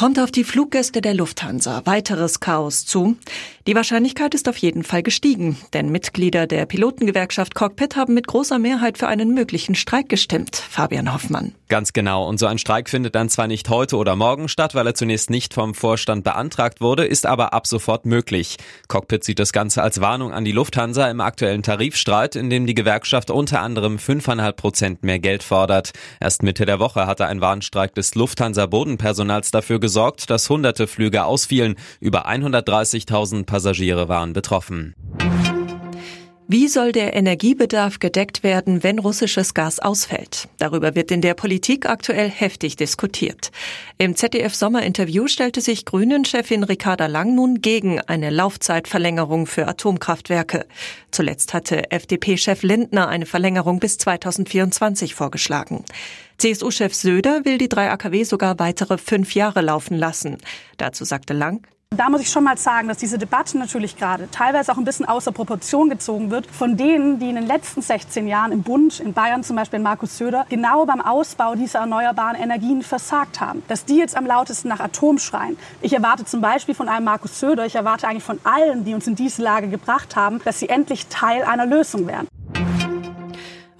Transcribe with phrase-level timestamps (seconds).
[0.00, 3.18] Kommt auf die Fluggäste der Lufthansa weiteres Chaos zu?
[3.66, 8.58] Die Wahrscheinlichkeit ist auf jeden Fall gestiegen, denn Mitglieder der Pilotengewerkschaft Cockpit haben mit großer
[8.58, 10.56] Mehrheit für einen möglichen Streik gestimmt.
[10.56, 11.54] Fabian Hoffmann.
[11.68, 12.26] Ganz genau.
[12.26, 15.28] Und so ein Streik findet dann zwar nicht heute oder morgen statt, weil er zunächst
[15.28, 18.56] nicht vom Vorstand beantragt wurde, ist aber ab sofort möglich.
[18.88, 22.74] Cockpit sieht das Ganze als Warnung an die Lufthansa im aktuellen Tarifstreit, in dem die
[22.74, 25.90] Gewerkschaft unter anderem 5,5 Prozent mehr Geld fordert.
[26.20, 29.89] Erst Mitte der Woche hatte ein Warnstreik des Lufthansa-Bodenpersonals dafür gesorgt,
[30.30, 31.76] dass hunderte Flüge ausfielen.
[32.00, 34.94] Über 130.000 Passagiere waren betroffen.
[36.52, 40.48] Wie soll der Energiebedarf gedeckt werden, wenn russisches Gas ausfällt?
[40.58, 43.52] Darüber wird in der Politik aktuell heftig diskutiert.
[43.98, 50.66] Im ZDF-Sommerinterview stellte sich Grünen-Chefin Ricarda Lang nun gegen eine Laufzeitverlängerung für Atomkraftwerke.
[51.12, 55.84] Zuletzt hatte FDP-Chef Lindner eine Verlängerung bis 2024 vorgeschlagen.
[56.38, 60.38] CSU-Chef Söder will die drei AKW sogar weitere fünf Jahre laufen lassen.
[60.78, 61.64] Dazu sagte Lang,
[62.00, 65.04] da muss ich schon mal sagen, dass diese Debatte natürlich gerade teilweise auch ein bisschen
[65.04, 69.12] außer Proportion gezogen wird von denen, die in den letzten 16 Jahren im Bund, in
[69.12, 73.62] Bayern zum Beispiel Markus Söder, genau beim Ausbau dieser erneuerbaren Energien versagt haben.
[73.68, 75.58] Dass die jetzt am lautesten nach Atom schreien.
[75.82, 79.06] Ich erwarte zum Beispiel von einem Markus Söder, ich erwarte eigentlich von allen, die uns
[79.06, 82.28] in diese Lage gebracht haben, dass sie endlich Teil einer Lösung werden.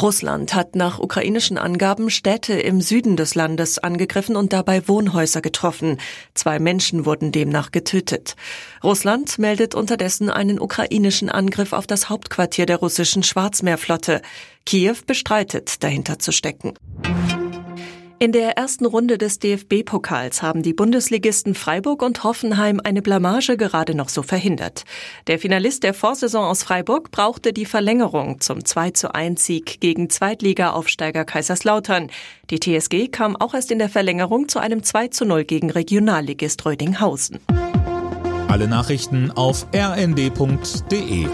[0.00, 5.98] Russland hat nach ukrainischen Angaben Städte im Süden des Landes angegriffen und dabei Wohnhäuser getroffen.
[6.34, 8.36] Zwei Menschen wurden demnach getötet.
[8.84, 14.22] Russland meldet unterdessen einen ukrainischen Angriff auf das Hauptquartier der russischen Schwarzmeerflotte.
[14.66, 16.74] Kiew bestreitet, dahinter zu stecken.
[18.20, 23.94] In der ersten Runde des DFB-Pokals haben die Bundesligisten Freiburg und Hoffenheim eine Blamage gerade
[23.94, 24.82] noch so verhindert.
[25.28, 30.10] Der Finalist der Vorsaison aus Freiburg brauchte die Verlängerung zum 2 zu 1 Sieg gegen
[30.10, 32.10] Zweitliga-Aufsteiger Kaiserslautern.
[32.50, 36.66] Die TSG kam auch erst in der Verlängerung zu einem 2 zu 0 gegen Regionalligist
[36.66, 37.38] Rödinghausen.
[38.48, 41.28] Alle Nachrichten auf rnd.de